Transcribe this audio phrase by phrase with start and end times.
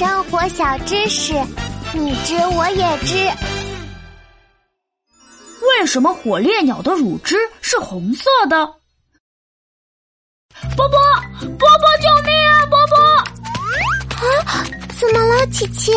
[0.00, 1.34] 生活小知识，
[1.92, 3.16] 你知我也知。
[5.60, 8.64] 为什么火烈鸟的乳汁是红色的？
[10.74, 10.98] 波波，
[11.58, 12.64] 波波，救命啊！
[12.70, 12.98] 波波！
[14.26, 14.64] 啊，
[14.98, 15.92] 怎么了，琪琪？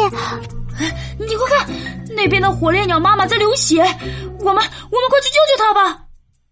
[1.17, 1.69] 你快看，
[2.13, 3.81] 那边的火烈鸟妈妈在流血，
[4.41, 4.55] 我们，
[4.91, 5.97] 我们快去救救它吧！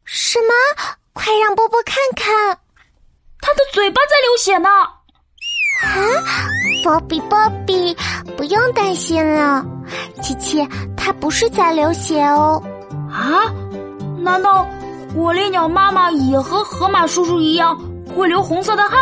[0.06, 0.54] 什么？
[1.12, 2.58] 快让波波看看，
[3.42, 4.70] 它的嘴巴在流血呢。
[5.84, 5.98] 啊，
[6.84, 7.96] 波比，波比，
[8.38, 9.66] 不用担心了，
[10.22, 12.62] 琪琪，它不是在流血哦。
[13.10, 13.52] 啊？
[14.20, 14.66] 难道
[15.14, 17.78] 火烈鸟妈妈也和河马叔叔一样
[18.16, 18.98] 会流红色的汗？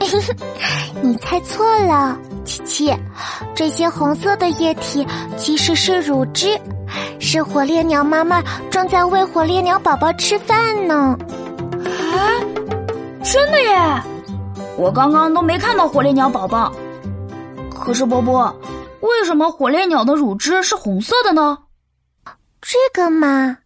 [1.00, 2.94] 你猜错了，琪琪，
[3.54, 6.60] 这些红色的液体其实是乳汁，
[7.20, 11.16] 是火烈鸟妈妈正在喂火烈鸟宝宝吃饭呢。
[12.12, 12.18] 啊，
[13.22, 14.02] 真的耶！
[14.76, 16.72] 我刚刚都没看到火烈鸟宝宝。
[17.70, 18.54] 可是波波，
[19.00, 21.58] 为什么火烈鸟的乳汁是红色的呢？
[22.60, 23.58] 这个嘛，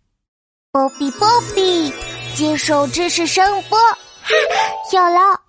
[0.72, 1.92] 波比波比，
[2.34, 4.34] 接受知识声波，哈，
[4.92, 5.40] 有了！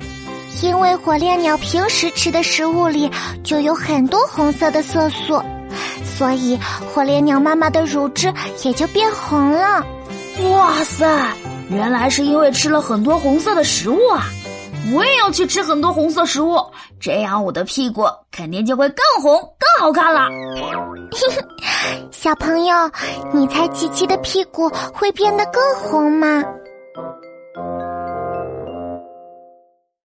[0.61, 3.09] 因为火烈鸟平时吃的食物里
[3.43, 5.41] 就有很多红色的色素，
[6.17, 6.59] 所以
[6.93, 8.31] 火烈鸟妈妈的乳汁
[8.63, 9.83] 也就变红了。
[10.51, 11.33] 哇塞，
[11.69, 14.27] 原来是因为吃了很多红色的食物啊！
[14.93, 16.57] 我也要去吃很多红色食物，
[16.99, 20.27] 这样我的屁股肯定就会更红、更好看了。
[22.11, 22.75] 小朋友，
[23.33, 26.43] 你猜琪琪的屁股会变得更红吗？